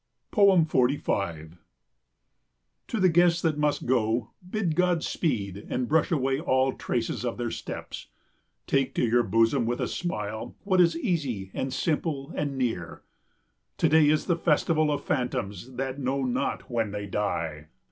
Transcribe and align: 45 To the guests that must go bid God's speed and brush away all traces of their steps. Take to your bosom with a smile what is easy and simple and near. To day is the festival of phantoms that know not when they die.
45 0.31 1.57
To 2.87 2.99
the 2.99 3.07
guests 3.07 3.39
that 3.43 3.59
must 3.59 3.85
go 3.85 4.31
bid 4.49 4.73
God's 4.73 5.07
speed 5.07 5.67
and 5.69 5.87
brush 5.87 6.09
away 6.09 6.39
all 6.39 6.73
traces 6.73 7.23
of 7.23 7.37
their 7.37 7.51
steps. 7.51 8.07
Take 8.65 8.95
to 8.95 9.05
your 9.05 9.21
bosom 9.21 9.67
with 9.67 9.79
a 9.79 9.87
smile 9.87 10.55
what 10.63 10.81
is 10.81 10.97
easy 10.97 11.51
and 11.53 11.71
simple 11.71 12.33
and 12.35 12.57
near. 12.57 13.03
To 13.77 13.87
day 13.89 14.09
is 14.09 14.25
the 14.25 14.35
festival 14.35 14.91
of 14.91 15.03
phantoms 15.05 15.73
that 15.73 15.99
know 15.99 16.23
not 16.25 16.67
when 16.71 16.89
they 16.89 17.05
die. 17.05 17.67